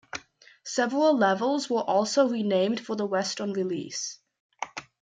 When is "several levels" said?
0.65-1.69